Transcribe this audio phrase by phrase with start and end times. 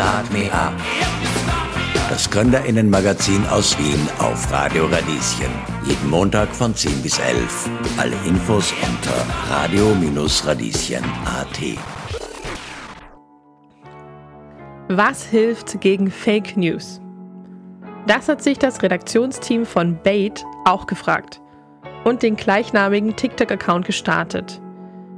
[0.00, 0.72] Start Me Up.
[2.08, 5.52] Das Gründerinnenmagazin aus Wien auf Radio Radieschen.
[5.84, 7.68] Jeden Montag von 10 bis 11.
[7.98, 9.12] Alle Infos unter
[9.50, 11.60] radio-radieschen.at.
[14.88, 17.02] Was hilft gegen Fake News?
[18.06, 21.42] Das hat sich das Redaktionsteam von Bait auch gefragt
[22.04, 24.62] und den gleichnamigen TikTok-Account gestartet,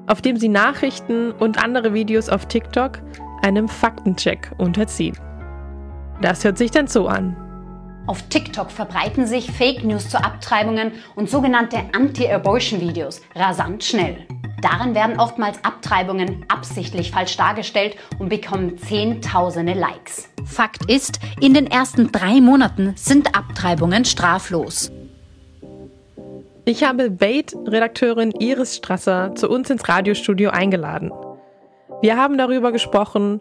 [0.08, 3.00] auf dem sie Nachrichten und andere Videos auf TikTok
[3.42, 5.16] einem Faktencheck unterziehen.
[6.20, 7.36] Das hört sich dann so an.
[8.06, 14.26] Auf TikTok verbreiten sich Fake News zu Abtreibungen und sogenannte Anti-Abortion-Videos rasant schnell.
[14.60, 20.28] Darin werden oftmals Abtreibungen absichtlich falsch dargestellt und bekommen Zehntausende Likes.
[20.44, 24.90] Fakt ist, in den ersten drei Monaten sind Abtreibungen straflos.
[26.64, 31.10] Ich habe Bait-Redakteurin Iris Strasser zu uns ins Radiostudio eingeladen.
[32.02, 33.40] Wir haben darüber gesprochen,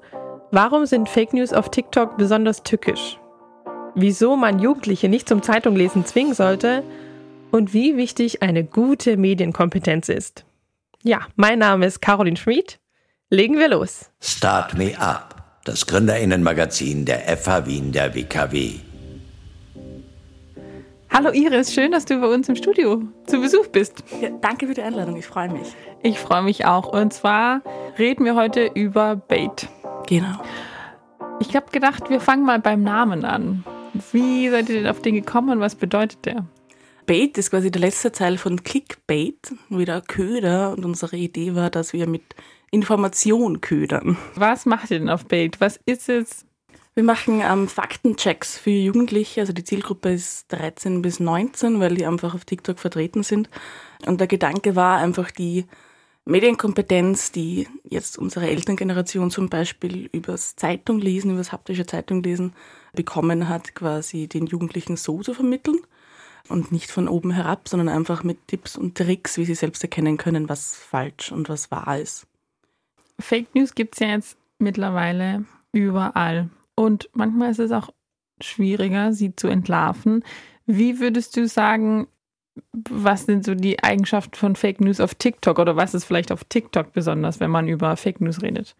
[0.52, 3.18] warum sind Fake News auf TikTok besonders tückisch,
[3.96, 6.84] wieso man Jugendliche nicht zum Zeitunglesen zwingen sollte
[7.50, 10.46] und wie wichtig eine gute Medienkompetenz ist.
[11.02, 12.80] Ja, mein Name ist Caroline Schmid.
[13.32, 14.12] Legen wir los.
[14.22, 18.76] Start Me Up, das Gründerinnenmagazin der FH Wien der WKW.
[21.14, 24.02] Hallo Iris, schön, dass du bei uns im Studio zu Besuch bist.
[24.22, 25.68] Ja, danke für die Einladung, ich freue mich.
[26.02, 26.88] Ich freue mich auch.
[26.88, 27.62] Und zwar
[28.00, 29.68] reden wir heute über Bait.
[30.08, 30.42] Genau.
[31.42, 33.66] Ich habe gedacht, wir fangen mal beim Namen an.
[34.14, 36.46] Wie seid ihr denn auf den gekommen und was bedeutet der?
[37.06, 40.72] Bait ist quasi der letzte Teil von Clickbait, wieder Köder.
[40.72, 42.24] Und unsere Idee war, dass wir mit
[42.72, 44.18] Information ködern.
[44.36, 45.60] Was macht ihr denn auf Bait?
[45.60, 46.46] Was ist es?
[46.94, 49.42] Wir machen ähm, Faktenchecks für Jugendliche.
[49.42, 53.50] Also die Zielgruppe ist 13 bis 19, weil die einfach auf TikTok vertreten sind.
[54.06, 55.66] Und der Gedanke war einfach die
[56.26, 62.54] Medienkompetenz, die jetzt unsere Elterngeneration zum Beispiel übers Zeitung lesen, übers haptische Zeitung lesen,
[62.94, 65.80] bekommen hat, quasi den Jugendlichen so zu vermitteln
[66.50, 70.18] und nicht von oben herab, sondern einfach mit Tipps und Tricks, wie sie selbst erkennen
[70.18, 72.28] können, was falsch und was wahr ist.
[73.18, 76.50] Fake News gibt es ja jetzt mittlerweile überall.
[76.82, 77.92] Und manchmal ist es auch
[78.42, 80.24] schwieriger, sie zu entlarven.
[80.66, 82.08] Wie würdest du sagen,
[82.90, 86.44] was sind so die Eigenschaften von Fake News auf TikTok oder was ist vielleicht auf
[86.44, 88.76] TikTok besonders, wenn man über Fake News redet?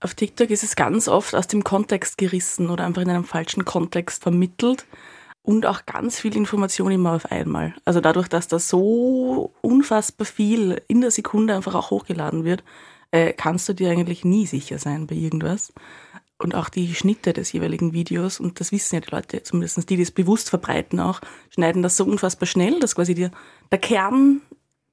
[0.00, 3.64] Auf TikTok ist es ganz oft aus dem Kontext gerissen oder einfach in einem falschen
[3.64, 4.84] Kontext vermittelt
[5.42, 7.72] und auch ganz viel Information immer auf einmal.
[7.84, 12.64] Also dadurch, dass da so unfassbar viel in der Sekunde einfach auch hochgeladen wird,
[13.12, 15.72] äh, kannst du dir eigentlich nie sicher sein bei irgendwas.
[16.40, 19.96] Und auch die Schnitte des jeweiligen Videos, und das wissen ja die Leute, zumindest die,
[19.96, 23.32] die es bewusst verbreiten auch, schneiden das so unfassbar schnell, dass quasi dir
[23.72, 24.40] der Kern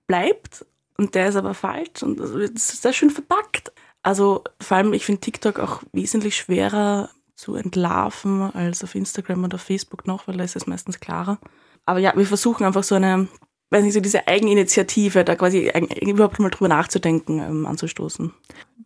[0.08, 0.66] bleibt
[0.98, 3.72] und der ist aber falsch und das ist sehr schön verpackt.
[4.02, 9.58] Also vor allem, ich finde TikTok auch wesentlich schwerer zu entlarven als auf Instagram oder
[9.58, 11.40] Facebook noch, weil da ist es meistens klarer.
[11.86, 13.28] Aber ja, wir versuchen einfach so eine,
[13.70, 18.34] weiß nicht, so diese Eigeninitiative, da quasi überhaupt mal drüber nachzudenken, ähm, anzustoßen.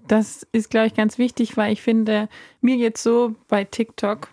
[0.09, 2.29] Das ist, glaube ich, ganz wichtig, weil ich finde,
[2.61, 4.29] mir jetzt so bei TikTok,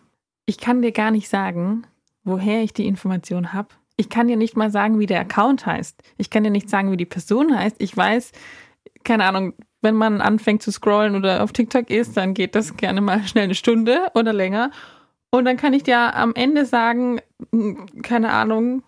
[0.47, 1.87] ich kann dir gar nicht sagen,
[2.25, 3.69] woher ich die Information habe.
[3.98, 6.03] Ich kann dir nicht mal sagen, wie der Account heißt.
[6.16, 7.76] Ich kann dir nicht sagen, wie die Person heißt.
[7.78, 8.32] Ich weiß,
[9.04, 13.03] keine Ahnung, wenn man anfängt zu scrollen oder auf TikTok ist, dann geht das gerne
[13.03, 14.70] mal schnell eine Stunde oder länger.
[15.31, 17.20] Und dann kann ich dir am Ende sagen,
[17.53, 18.82] hm, keine Ahnung,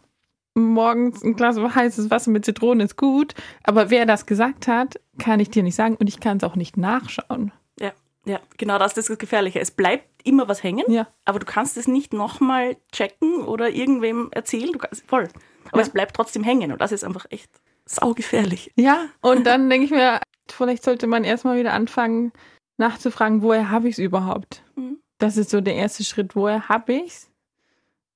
[0.54, 3.34] morgens ein Glas heißes Wasser mit Zitronen ist gut.
[3.64, 6.56] Aber wer das gesagt hat, kann ich dir nicht sagen und ich kann es auch
[6.56, 7.52] nicht nachschauen.
[7.80, 7.92] Ja,
[8.24, 9.60] ja, genau das ist das Gefährliche.
[9.60, 11.08] Es bleibt immer was hängen, ja.
[11.24, 14.72] aber du kannst es nicht nochmal checken oder irgendwem erzählen.
[14.72, 15.28] Du kannst, voll.
[15.68, 15.82] Aber ja.
[15.82, 17.50] es bleibt trotzdem hängen und das ist einfach echt
[17.86, 18.72] saugefährlich.
[18.76, 20.20] Ja, und dann denke ich mir,
[20.50, 22.32] vielleicht sollte man erstmal wieder anfangen
[22.78, 24.62] nachzufragen, woher habe ich es überhaupt?
[24.76, 24.98] Mhm.
[25.18, 27.30] Das ist so der erste Schritt, woher habe ich es?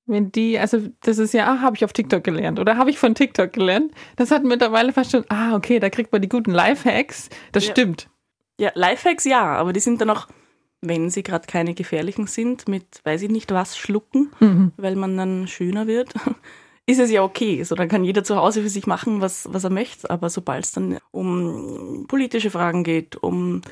[0.07, 2.99] Wenn die, also das ist ja, ah, habe ich auf TikTok gelernt oder habe ich
[2.99, 3.93] von TikTok gelernt.
[4.17, 7.31] Das hat mittlerweile fast schon, ah, okay, da kriegt man die guten Lifehacks.
[7.53, 7.73] Das ja.
[7.73, 8.09] stimmt.
[8.59, 10.27] Ja, Lifehacks ja, aber die sind dann auch,
[10.81, 14.73] wenn sie gerade keine gefährlichen sind, mit, weiß ich nicht was, schlucken, mhm.
[14.77, 16.15] weil man dann schöner wird
[16.87, 17.63] ist es ja okay.
[17.63, 20.11] So, dann kann jeder zu Hause für sich machen, was, was er möchte.
[20.11, 23.63] Aber sobald es dann um politische Fragen geht, um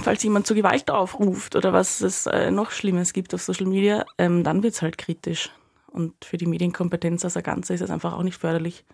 [0.00, 4.04] falls jemand zu Gewalt aufruft oder was es äh, noch Schlimmes gibt auf Social Media,
[4.18, 5.50] ähm, dann wird es halt kritisch.
[5.90, 8.84] Und für die Medienkompetenz als Ganze ist es einfach auch nicht förderlich.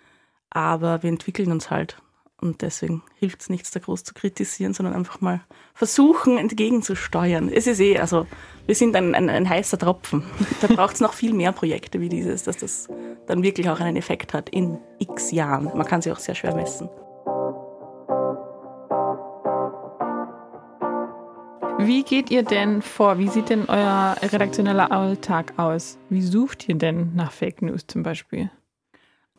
[0.50, 1.98] Aber wir entwickeln uns halt.
[2.40, 5.40] Und deswegen hilft es nichts, da groß zu kritisieren, sondern einfach mal
[5.72, 7.48] versuchen, entgegenzusteuern.
[7.48, 8.26] Es ist eh, also
[8.66, 10.24] wir sind ein, ein, ein heißer Tropfen.
[10.60, 12.88] Da braucht es noch viel mehr Projekte wie dieses, dass das
[13.26, 15.64] dann wirklich auch einen Effekt hat in x Jahren.
[15.74, 16.88] Man kann sie auch sehr schwer messen.
[21.86, 23.18] Wie geht ihr denn vor?
[23.18, 25.98] Wie sieht denn euer redaktioneller Alltag aus?
[26.08, 28.50] Wie sucht ihr denn nach Fake News zum Beispiel?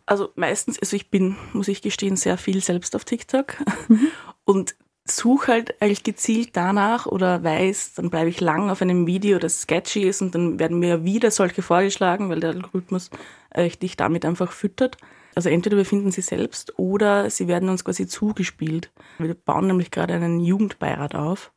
[0.06, 3.56] Also meistens, also ich bin, muss ich gestehen, sehr viel selbst auf TikTok
[3.88, 4.08] mhm.
[4.44, 4.76] und
[5.06, 9.62] suche halt eigentlich gezielt danach oder weiß, dann bleibe ich lang auf einem Video, das
[9.62, 13.10] sketchy ist und dann werden mir wieder solche vorgeschlagen, weil der Algorithmus
[13.50, 14.98] äh, dich damit einfach füttert.
[15.34, 18.92] Also entweder wir finden sie selbst oder sie werden uns quasi zugespielt.
[19.18, 21.52] Wir bauen nämlich gerade einen Jugendbeirat auf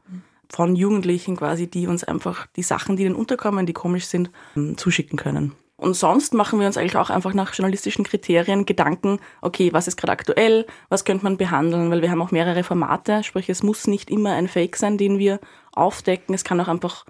[0.51, 4.77] von Jugendlichen quasi, die uns einfach die Sachen, die ihnen unterkommen, die komisch sind, ähm,
[4.77, 5.53] zuschicken können.
[5.77, 9.97] Und sonst machen wir uns eigentlich auch einfach nach journalistischen Kriterien Gedanken, okay, was ist
[9.97, 13.87] gerade aktuell, was könnte man behandeln, weil wir haben auch mehrere Formate, sprich es muss
[13.87, 15.39] nicht immer ein Fake sein, den wir
[15.73, 17.05] aufdecken, es kann auch einfach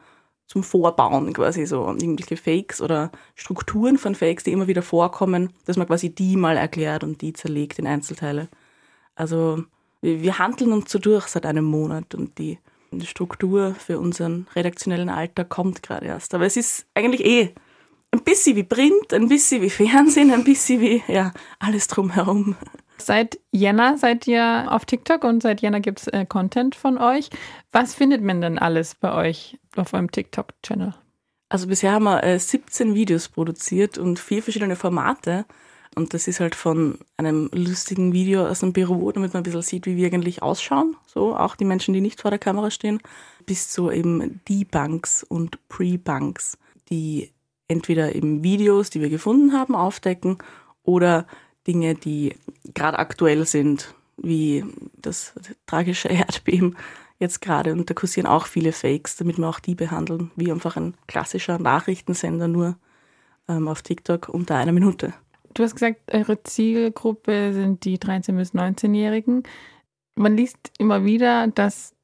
[0.46, 5.78] zum Vorbauen quasi so irgendwelche Fakes oder Strukturen von Fakes, die immer wieder vorkommen, dass
[5.78, 8.48] man quasi die mal erklärt und die zerlegt in Einzelteile.
[9.14, 9.64] Also
[10.02, 12.58] wir handeln uns so durch seit einem Monat und die
[13.04, 16.34] Struktur für unseren redaktionellen Alltag kommt gerade erst.
[16.34, 17.54] Aber es ist eigentlich eh
[18.10, 22.56] ein bisschen wie Print, ein bisschen wie Fernsehen, ein bisschen wie, ja, alles drumherum.
[22.96, 27.30] Seit Jänner seid ihr auf TikTok und seit Jänner gibt es äh, Content von euch.
[27.70, 30.94] Was findet man denn alles bei euch auf eurem TikTok-Channel?
[31.48, 35.46] Also bisher haben wir äh, 17 Videos produziert und vier verschiedene Formate.
[35.98, 39.62] Und das ist halt von einem lustigen Video aus dem Büro, damit man ein bisschen
[39.62, 40.96] sieht, wie wir eigentlich ausschauen.
[41.06, 43.00] So, auch die Menschen, die nicht vor der Kamera stehen,
[43.46, 46.56] bis zu eben Debunks und Pre-Bunks,
[46.88, 47.32] die
[47.66, 50.38] entweder eben Videos, die wir gefunden haben, aufdecken
[50.84, 51.26] oder
[51.66, 52.36] Dinge, die
[52.74, 54.64] gerade aktuell sind, wie
[54.96, 55.34] das
[55.66, 56.76] tragische Erdbeben
[57.18, 57.72] jetzt gerade.
[57.72, 61.58] Und da kursieren auch viele Fakes, damit wir auch die behandeln, wie einfach ein klassischer
[61.58, 62.76] Nachrichtensender nur
[63.48, 65.12] ähm, auf TikTok unter einer Minute.
[65.58, 69.42] Du hast gesagt, eure Zielgruppe sind die 13- bis 19-Jährigen.
[70.14, 71.96] Man liest immer wieder, dass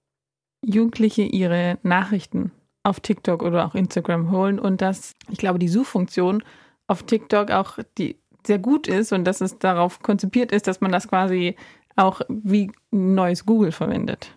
[0.61, 2.51] Jugendliche ihre Nachrichten
[2.83, 6.43] auf TikTok oder auch Instagram holen und dass, ich glaube, die Suchfunktion
[6.89, 10.91] auf TikTok auch die sehr gut ist und dass es darauf konzipiert ist, dass man
[10.91, 11.55] das quasi
[11.95, 14.37] auch wie neues Google verwendet.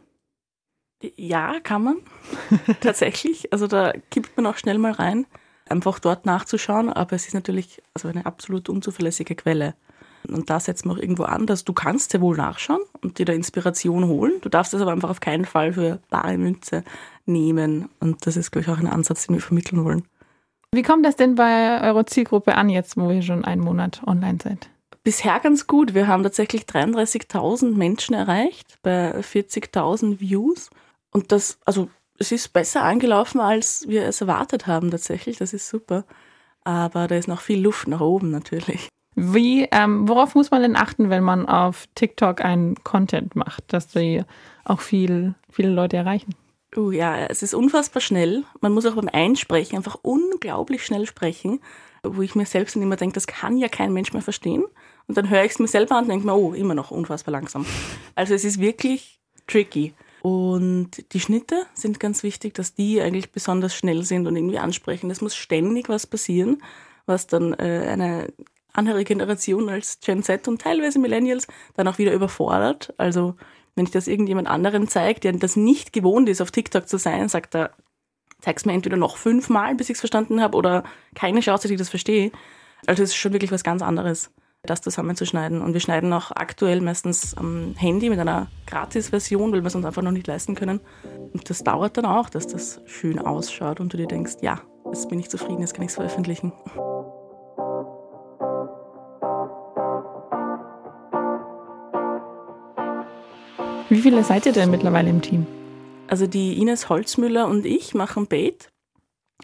[1.15, 1.97] Ja, kann man.
[2.81, 3.51] Tatsächlich.
[3.51, 5.25] Also da kippt man auch schnell mal rein,
[5.71, 9.75] einfach dort nachzuschauen, aber es ist natürlich also eine absolut unzuverlässige Quelle.
[10.27, 13.25] Und da setzen wir auch irgendwo an, dass du kannst sehr wohl nachschauen und dir
[13.25, 14.33] da Inspiration holen.
[14.41, 16.83] Du darfst es aber einfach auf keinen Fall für bare Münze
[17.25, 17.89] nehmen.
[17.99, 20.03] Und das ist, glaube ich, auch ein Ansatz, den wir vermitteln wollen.
[20.73, 24.37] Wie kommt das denn bei eurer Zielgruppe an, jetzt wo ihr schon einen Monat online
[24.43, 24.69] seid?
[25.03, 25.93] Bisher ganz gut.
[25.93, 30.69] Wir haben tatsächlich 33.000 Menschen erreicht bei 40.000 Views.
[31.11, 35.37] Und das, also es ist besser angelaufen, als wir es erwartet haben tatsächlich.
[35.37, 36.05] Das ist super.
[36.63, 38.89] Aber da ist noch viel Luft nach oben natürlich.
[39.15, 43.87] Wie, ähm, worauf muss man denn achten, wenn man auf TikTok einen Content macht, dass
[43.87, 44.23] die
[44.63, 46.35] auch viel, viele Leute erreichen?
[46.75, 48.43] Uh, ja, es ist unfassbar schnell.
[48.61, 51.61] Man muss auch beim Einsprechen einfach unglaublich schnell sprechen,
[52.03, 54.65] wo ich mir selbst dann immer denke, das kann ja kein Mensch mehr verstehen.
[55.07, 57.31] Und dann höre ich es mir selber an und denke mir, oh, immer noch unfassbar
[57.31, 57.65] langsam.
[58.13, 59.93] Also es ist wirklich tricky.
[60.27, 65.09] Und die Schnitte sind ganz wichtig, dass die eigentlich besonders schnell sind und irgendwie ansprechen.
[65.09, 66.61] Es muss ständig was passieren,
[67.05, 68.33] was dann äh, eine
[68.73, 72.93] andere Generation als Gen Z und teilweise Millennials dann auch wieder überfordert.
[72.97, 73.35] Also
[73.75, 77.29] wenn ich das irgendjemand anderen zeige, der das nicht gewohnt ist, auf TikTok zu sein,
[77.29, 77.71] sagt er,
[78.41, 80.83] zeig's mir entweder noch fünfmal, bis ich es verstanden habe, oder
[81.15, 82.33] keine Chance, dass ich das verstehe.
[82.85, 84.29] Also es ist schon wirklich was ganz anderes,
[84.69, 85.61] das zusammenzuschneiden.
[85.61, 89.85] Und wir schneiden auch aktuell meistens am Handy mit einer Gratis-Version, weil wir es uns
[89.85, 90.79] einfach noch nicht leisten können.
[91.33, 95.09] Und das dauert dann auch, dass das schön ausschaut und du dir denkst, ja, jetzt
[95.09, 96.53] bin ich zufrieden, jetzt kann ich es veröffentlichen.
[103.89, 105.47] Wie viele seid ihr denn mittlerweile im Team?
[106.07, 108.69] Also die Ines Holzmüller und ich machen Bait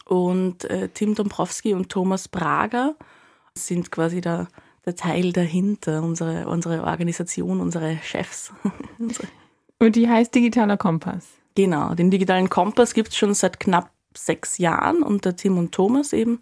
[0.06, 2.96] und äh, Tim Dombrowski und Thomas Prager
[3.58, 4.48] sind quasi der,
[4.86, 8.54] der Teil dahinter, unsere, unsere Organisation, unsere Chefs.
[9.80, 11.28] und die heißt Digitaler Kompass?
[11.56, 16.13] Genau, den digitalen Kompass gibt es schon seit knapp sechs Jahren unter Tim und Thomas
[16.13, 16.42] eben.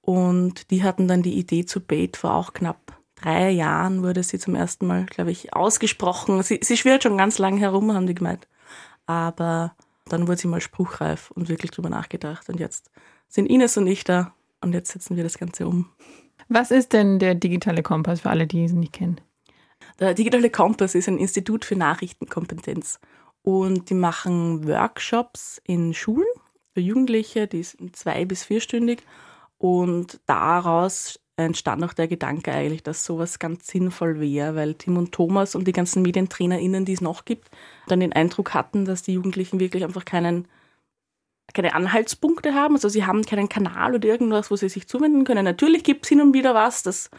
[0.00, 4.38] Und die hatten dann die Idee zu Bait vor auch knapp drei Jahren wurde sie
[4.38, 6.42] zum ersten Mal, glaube ich, ausgesprochen.
[6.42, 8.46] Sie, sie schwirrt schon ganz lang herum, haben die gemeint.
[9.06, 9.74] Aber
[10.06, 12.48] dann wurde sie mal spruchreif und wirklich drüber nachgedacht.
[12.48, 12.90] Und jetzt
[13.28, 15.88] sind Ines und ich da und jetzt setzen wir das Ganze um.
[16.48, 19.20] Was ist denn der digitale Kompass für alle, die es nicht kennen?
[20.00, 23.00] Der digitale Kompass ist ein Institut für Nachrichtenkompetenz.
[23.42, 26.26] Und die machen Workshops in Schulen
[26.72, 29.02] für Jugendliche, die sind zwei- bis vierstündig.
[29.58, 35.12] Und daraus entstand auch der Gedanke eigentlich, dass sowas ganz sinnvoll wäre, weil Tim und
[35.12, 37.50] Thomas und die ganzen MedientrainerInnen, die es noch gibt,
[37.86, 40.46] dann den Eindruck hatten, dass die Jugendlichen wirklich einfach keinen
[41.52, 42.74] keine Anhaltspunkte haben.
[42.74, 45.44] Also sie haben keinen Kanal oder irgendwas, wo sie sich zuwenden können.
[45.44, 47.10] Natürlich gibt es hin und wieder was, das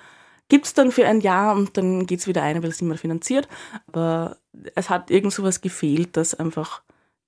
[0.50, 3.00] gibt es dann für ein Jahr und dann geht es wieder ein, weil es niemand
[3.00, 3.48] finanziert.
[3.88, 4.38] Aber
[4.76, 6.82] es hat irgend so was gefehlt, dass einfach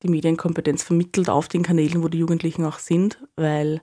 [0.03, 3.81] die Medienkompetenz vermittelt auf den Kanälen, wo die Jugendlichen auch sind, weil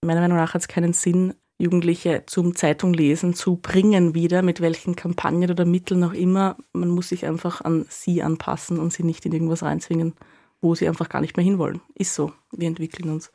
[0.00, 4.96] meiner Meinung nach hat es keinen Sinn, Jugendliche zum Zeitunglesen zu bringen wieder, mit welchen
[4.96, 6.56] Kampagnen oder Mitteln auch immer.
[6.72, 10.14] Man muss sich einfach an sie anpassen und sie nicht in irgendwas reinzwingen,
[10.62, 11.82] wo sie einfach gar nicht mehr hinwollen.
[11.94, 13.30] Ist so, wir entwickeln uns.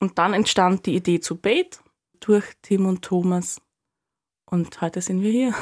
[0.00, 1.80] Und dann entstand die Idee zu Bait
[2.20, 3.60] durch Tim und Thomas.
[4.50, 5.54] Und heute sind wir hier.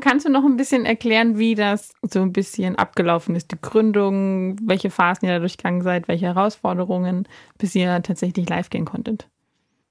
[0.00, 3.52] Kannst du noch ein bisschen erklären, wie das so ein bisschen abgelaufen ist?
[3.52, 8.86] Die Gründung, welche Phasen ihr da durchgegangen seid, welche Herausforderungen, bis ihr tatsächlich live gehen
[8.86, 9.28] konntet?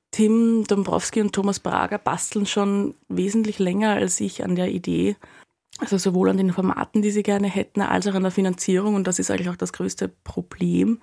[0.10, 5.16] Tim Dombrowski und Thomas Brager basteln schon wesentlich länger als ich an der Idee.
[5.82, 8.94] Also sowohl an den Formaten, die sie gerne hätten, als auch an der Finanzierung.
[8.94, 11.00] Und das ist eigentlich auch das größte Problem,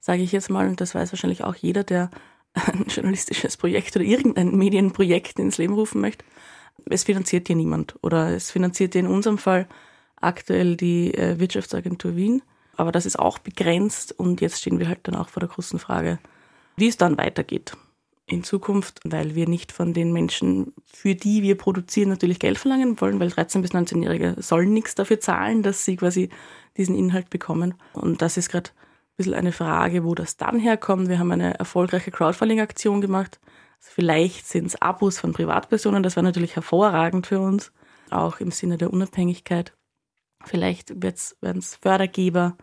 [0.00, 0.66] sage ich jetzt mal.
[0.66, 2.10] Und das weiß wahrscheinlich auch jeder, der
[2.54, 6.24] ein journalistisches Projekt oder irgendein Medienprojekt ins Leben rufen möchte.
[6.86, 7.96] Es finanziert dir niemand.
[8.00, 9.68] Oder es finanziert dir in unserem Fall
[10.16, 12.40] aktuell die äh, Wirtschaftsagentur Wien.
[12.78, 14.18] Aber das ist auch begrenzt.
[14.18, 16.18] Und jetzt stehen wir halt dann auch vor der großen Frage,
[16.76, 17.76] wie es dann weitergeht
[18.32, 23.00] in Zukunft, weil wir nicht von den Menschen, für die wir produzieren, natürlich Geld verlangen
[23.00, 26.30] wollen, weil 13- bis 19-Jährige sollen nichts dafür zahlen, dass sie quasi
[26.76, 27.74] diesen Inhalt bekommen.
[27.92, 31.08] Und das ist gerade ein bisschen eine Frage, wo das dann herkommt.
[31.08, 33.38] Wir haben eine erfolgreiche Crowdfunding-Aktion gemacht.
[33.78, 37.72] Also vielleicht sind es Abos von Privatpersonen, das wäre natürlich hervorragend für uns,
[38.10, 39.74] auch im Sinne der Unabhängigkeit.
[40.44, 42.56] Vielleicht werden es Fördergeber,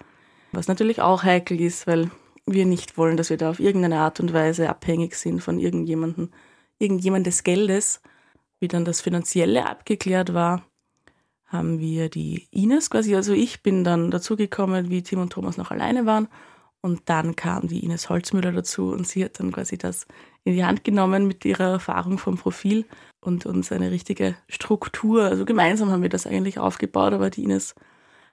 [0.52, 2.10] was natürlich auch heikel ist, weil
[2.54, 6.30] wir nicht wollen, dass wir da auf irgendeine Art und Weise abhängig sind von irgendjemandem,
[6.78, 8.02] irgendjemandes Geldes.
[8.60, 10.64] Wie dann das Finanzielle abgeklärt war,
[11.46, 15.72] haben wir die Ines quasi, also ich bin dann dazugekommen, wie Tim und Thomas noch
[15.72, 16.28] alleine waren.
[16.82, 20.08] Und dann kam die Ines Holzmüller dazu und sie hat dann quasi das
[20.44, 22.86] in die Hand genommen mit ihrer Erfahrung vom Profil
[23.20, 27.76] und uns eine richtige Struktur, also gemeinsam haben wir das eigentlich aufgebaut, aber die Ines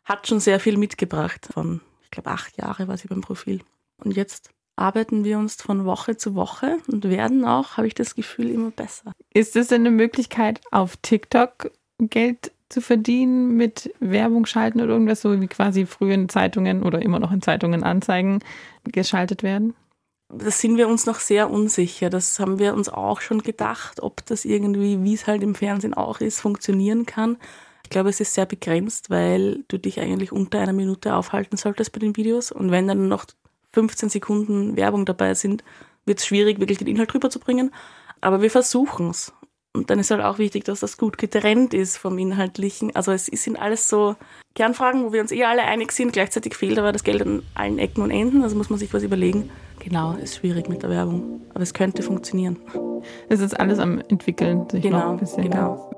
[0.04, 1.48] hat schon sehr viel mitgebracht.
[1.52, 3.60] Von, ich glaube, acht Jahre war sie beim Profil.
[4.04, 8.14] Und jetzt arbeiten wir uns von Woche zu Woche und werden auch, habe ich das
[8.14, 9.12] Gefühl, immer besser.
[9.32, 15.22] Ist es denn eine Möglichkeit, auf TikTok Geld zu verdienen mit Werbung schalten oder irgendwas,
[15.22, 18.40] so wie quasi früher in Zeitungen oder immer noch in Zeitungen Anzeigen
[18.84, 19.74] geschaltet werden?
[20.28, 22.10] Das sind wir uns noch sehr unsicher.
[22.10, 25.94] Das haben wir uns auch schon gedacht, ob das irgendwie, wie es halt im Fernsehen
[25.94, 27.36] auch ist, funktionieren kann.
[27.84, 31.92] Ich glaube, es ist sehr begrenzt, weil du dich eigentlich unter einer Minute aufhalten solltest
[31.92, 32.50] bei den Videos.
[32.50, 33.26] Und wenn dann noch
[33.72, 35.64] 15 Sekunden Werbung dabei sind,
[36.04, 37.72] wird es schwierig, wirklich den Inhalt rüberzubringen.
[38.20, 39.32] Aber wir versuchen es.
[39.76, 42.96] Und dann ist halt auch wichtig, dass das gut getrennt ist vom Inhaltlichen.
[42.96, 44.16] Also es sind alles so
[44.54, 46.14] Kernfragen, wo wir uns eh alle einig sind.
[46.14, 48.42] Gleichzeitig fehlt aber das Geld an allen Ecken und Enden.
[48.42, 49.50] Also muss man sich was überlegen.
[49.80, 51.42] Genau, ist schwierig mit der Werbung.
[51.50, 52.56] Aber es könnte funktionieren.
[53.28, 54.68] Es ist alles am entwickeln.
[54.70, 55.90] Sich genau, ein bisschen, genau.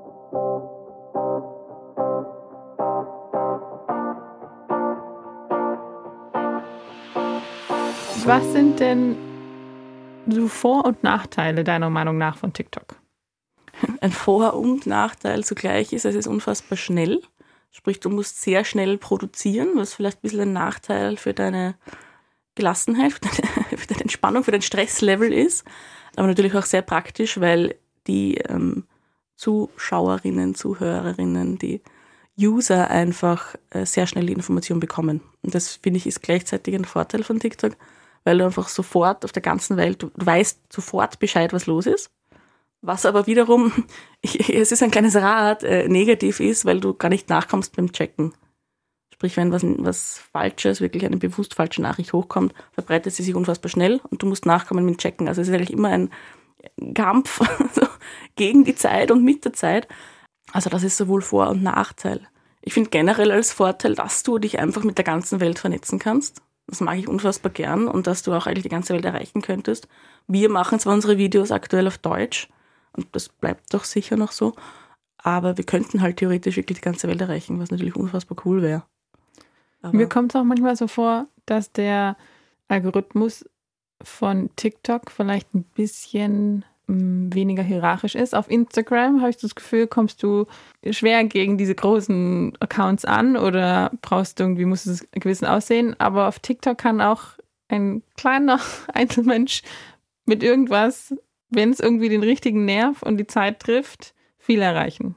[8.29, 9.15] Was sind denn
[10.27, 12.95] so Vor- und Nachteile deiner Meinung nach von TikTok?
[14.01, 17.23] Ein Vor- und Nachteil zugleich ist, es ist unfassbar schnell.
[17.71, 21.73] Sprich, du musst sehr schnell produzieren, was vielleicht ein bisschen ein Nachteil für deine
[22.53, 25.65] Gelassenheit, für deine, für deine Entspannung, für dein Stresslevel ist.
[26.15, 28.83] Aber natürlich auch sehr praktisch, weil die ähm,
[29.37, 31.81] Zuschauerinnen, Zuhörerinnen, die
[32.39, 35.21] User einfach äh, sehr schnell die Information bekommen.
[35.41, 37.75] Und das finde ich ist gleichzeitig ein Vorteil von TikTok,
[38.29, 42.11] weil du einfach sofort auf der ganzen Welt, du, weißt sofort Bescheid, was los ist.
[42.81, 43.71] Was aber wiederum,
[44.21, 48.35] es ist ein kleines Rad, äh, negativ ist, weil du gar nicht nachkommst beim Checken.
[49.11, 53.69] Sprich, wenn was, was Falsches, wirklich eine bewusst falsche Nachricht hochkommt, verbreitet sie sich unfassbar
[53.69, 55.27] schnell und du musst nachkommen mit dem Checken.
[55.27, 56.11] Also es ist eigentlich immer ein
[56.93, 57.41] Kampf
[58.35, 59.87] gegen die Zeit und mit der Zeit.
[60.53, 62.27] Also das ist sowohl Vor- und Nachteil.
[62.61, 66.43] Ich finde generell als Vorteil, dass du dich einfach mit der ganzen Welt vernetzen kannst.
[66.69, 69.87] Das mag ich unfassbar gern und dass du auch eigentlich die ganze Welt erreichen könntest.
[70.27, 72.47] Wir machen zwar unsere Videos aktuell auf Deutsch
[72.93, 74.53] und das bleibt doch sicher noch so,
[75.17, 78.83] aber wir könnten halt theoretisch wirklich die ganze Welt erreichen, was natürlich unfassbar cool wäre.
[79.91, 82.17] Mir kommt es auch manchmal so vor, dass der
[82.67, 83.45] Algorithmus
[84.01, 88.33] von TikTok vielleicht ein bisschen weniger hierarchisch ist.
[88.33, 90.45] Auf Instagram habe ich das Gefühl, kommst du
[90.89, 95.95] schwer gegen diese großen Accounts an oder brauchst du irgendwie, muss es gewissen aussehen.
[95.99, 97.23] Aber auf TikTok kann auch
[97.67, 98.59] ein kleiner
[98.93, 99.61] Einzelmensch
[100.25, 101.13] mit irgendwas,
[101.49, 105.15] wenn es irgendwie den richtigen Nerv und die Zeit trifft, viel erreichen.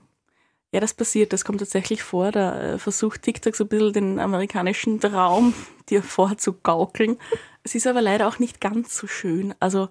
[0.72, 2.32] Ja, das passiert, das kommt tatsächlich vor.
[2.32, 5.54] Da äh, versucht TikTok so ein bisschen den amerikanischen Traum
[5.90, 7.18] dir vorzugaukeln.
[7.62, 9.54] Es ist aber leider auch nicht ganz so schön.
[9.60, 9.88] Also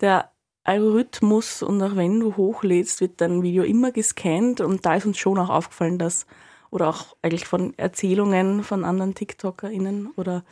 [0.00, 0.30] der
[0.64, 5.18] Algorithmus und auch wenn du hochlädst, wird dein Video immer gescannt und da ist uns
[5.18, 6.26] schon auch aufgefallen, dass,
[6.70, 10.42] oder auch eigentlich von Erzählungen von anderen TikTokerInnen oder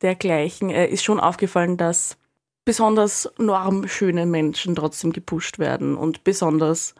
[0.00, 2.16] dergleichen, äh, ist schon aufgefallen, dass
[2.64, 6.94] besonders normschöne Menschen trotzdem gepusht werden und besonders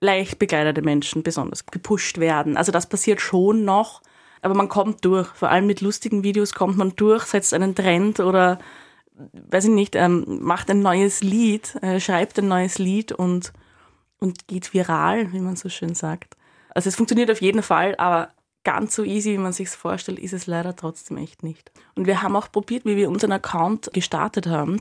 [0.00, 2.56] leicht bekleidete Menschen besonders gepusht werden.
[2.56, 4.02] Also das passiert schon noch,
[4.42, 5.28] aber man kommt durch.
[5.28, 8.58] Vor allem mit lustigen Videos kommt man durch, setzt einen Trend oder
[9.32, 13.52] weiß ich nicht, ähm, macht ein neues Lied, äh, schreibt ein neues Lied und,
[14.18, 16.36] und geht viral, wie man so schön sagt.
[16.74, 18.32] Also es funktioniert auf jeden Fall, aber
[18.64, 21.72] ganz so easy, wie man sich vorstellt, ist es leider trotzdem echt nicht.
[21.94, 24.80] Und wir haben auch probiert, wie wir unseren Account gestartet haben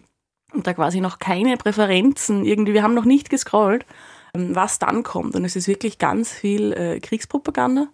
[0.54, 3.86] und da quasi noch keine Präferenzen, irgendwie, wir haben noch nicht gescrollt,
[4.34, 5.36] ähm, was dann kommt.
[5.36, 7.88] Und es ist wirklich ganz viel äh, Kriegspropaganda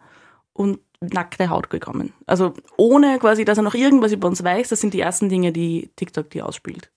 [0.53, 0.79] und
[1.11, 2.13] nackte Haut gekommen.
[2.25, 5.51] Also ohne quasi, dass er noch irgendwas über uns weiß, das sind die ersten Dinge,
[5.51, 6.91] die TikTok dir ausspielt.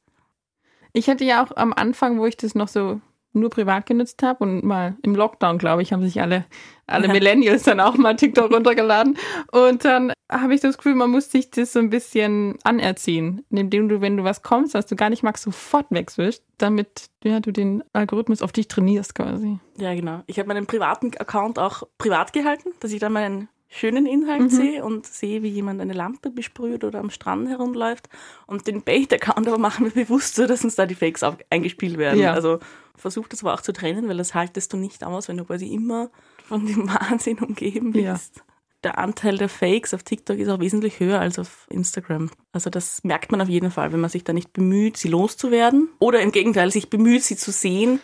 [0.93, 3.01] Ich hatte ja auch am Anfang, wo ich das noch so
[3.37, 6.47] nur privat genutzt habe und mal im Lockdown, glaube ich, haben sich alle,
[6.87, 7.09] alle.
[7.09, 9.17] Millennials dann auch mal TikTok runtergeladen.
[9.53, 13.89] Und dann habe ich das Gefühl, man muss sich das so ein bisschen anerziehen, indem
[13.89, 17.53] du, wenn du was kommst, was du gar nicht magst, sofort wechselst, damit ja, du
[17.53, 19.59] den Algorithmus auf dich trainierst quasi.
[19.77, 20.23] Ja, genau.
[20.27, 24.49] Ich habe meinen privaten Account auch privat gehalten, dass ich dann meinen schönen Inhalt mhm.
[24.49, 28.09] sehe und sehe, wie jemand eine Lampe besprüht oder am Strand herumläuft.
[28.47, 32.21] Und den Bait-Account aber machen wir bewusst so, dass uns da die Fakes eingespielt werden.
[32.21, 32.33] Ja.
[32.33, 32.59] Also
[32.95, 35.67] versuch das aber auch zu trennen, weil das haltest du nicht aus, wenn du quasi
[35.67, 36.11] immer
[36.45, 38.37] von dem Wahnsinn umgeben bist.
[38.37, 38.43] Ja.
[38.85, 42.31] Der Anteil der Fakes auf TikTok ist auch wesentlich höher als auf Instagram.
[42.53, 45.89] Also das merkt man auf jeden Fall, wenn man sich da nicht bemüht, sie loszuwerden.
[45.99, 48.01] Oder im Gegenteil, sich bemüht, sie zu sehen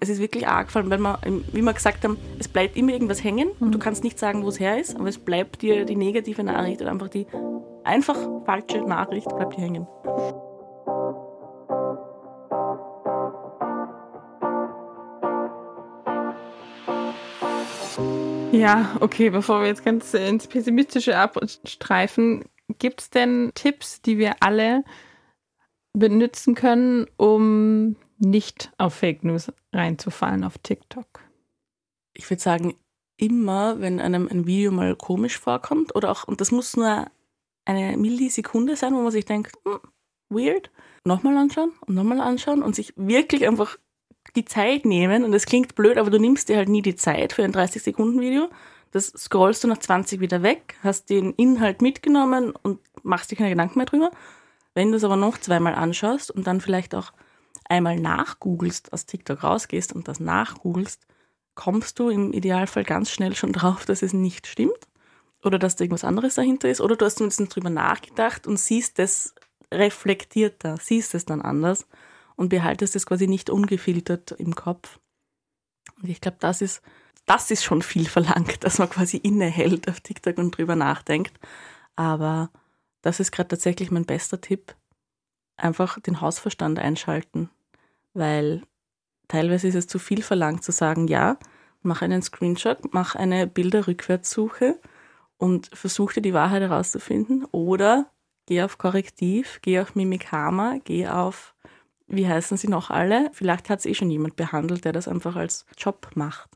[0.00, 1.18] es ist wirklich arg gefallen, weil wir,
[1.52, 3.82] wie wir gesagt haben, es bleibt immer irgendwas hängen und du mhm.
[3.82, 6.90] kannst nicht sagen, wo es her ist, aber es bleibt dir die negative Nachricht oder
[6.90, 7.26] einfach die
[7.84, 9.86] einfach falsche Nachricht bleibt dir hängen.
[18.52, 22.44] Ja, okay, bevor wir jetzt ganz ins Pessimistische abstreifen,
[22.78, 24.84] gibt es denn Tipps, die wir alle
[25.92, 31.20] benutzen können, um nicht auf Fake News reinzufallen auf TikTok?
[32.14, 32.74] Ich würde sagen,
[33.16, 37.06] immer, wenn einem ein Video mal komisch vorkommt oder auch, und das muss nur
[37.64, 39.80] eine Millisekunde sein, wo man sich denkt, hm,
[40.30, 40.70] weird,
[41.04, 43.76] nochmal anschauen und nochmal anschauen und sich wirklich einfach
[44.36, 45.24] die Zeit nehmen.
[45.24, 48.48] Und das klingt blöd, aber du nimmst dir halt nie die Zeit für ein 30-Sekunden-Video.
[48.90, 53.50] Das scrollst du nach 20 wieder weg, hast den Inhalt mitgenommen und machst dir keine
[53.50, 54.10] Gedanken mehr drüber.
[54.74, 57.12] Wenn du es aber noch zweimal anschaust und dann vielleicht auch
[57.68, 61.06] einmal nachgoogelst, aus TikTok rausgehst und das nachgoogelst,
[61.54, 64.88] kommst du im Idealfall ganz schnell schon drauf, dass es nicht stimmt
[65.42, 68.98] oder dass da irgendwas anderes dahinter ist oder du hast zumindest drüber nachgedacht und siehst
[68.98, 69.34] es
[69.72, 71.86] reflektierter, siehst es dann anders
[72.36, 74.98] und behaltest es quasi nicht ungefiltert im Kopf.
[76.00, 76.82] Und ich glaube, das ist,
[77.26, 81.38] das ist schon viel verlangt, dass man quasi innehält auf TikTok und drüber nachdenkt.
[81.96, 82.50] Aber
[83.02, 84.74] das ist gerade tatsächlich mein bester Tipp.
[85.56, 87.50] Einfach den Hausverstand einschalten
[88.14, 88.62] weil
[89.28, 91.38] teilweise ist es zu viel verlangt zu sagen, ja,
[91.82, 94.80] mach einen Screenshot, mach eine Bilderrückwärtssuche
[95.36, 98.10] und versuch dir die Wahrheit herauszufinden oder
[98.46, 101.54] geh auf Korrektiv, geh auf Mimikama, geh auf,
[102.06, 103.30] wie heißen sie noch alle?
[103.32, 106.50] Vielleicht hat es eh schon jemand behandelt, der das einfach als Job macht.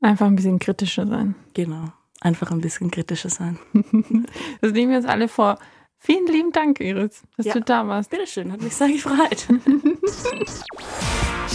[0.00, 1.34] Einfach ein bisschen kritischer sein.
[1.54, 3.58] Genau, einfach ein bisschen kritischer sein.
[4.60, 5.58] das nehmen wir uns alle vor.
[6.04, 7.52] Vielen lieben Dank, Iris, dass ja.
[7.52, 8.10] du da warst.
[8.10, 9.46] Bitteschön, hat mich sehr gefreut.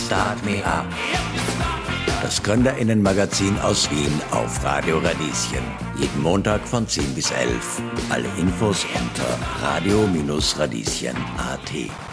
[0.06, 0.86] Start Me Up.
[2.22, 5.66] Das Gründerinnenmagazin aus Wien auf Radio Radieschen.
[6.00, 7.82] Jeden Montag von 10 bis 11.
[8.10, 12.07] Alle Infos unter radio-radieschen.at.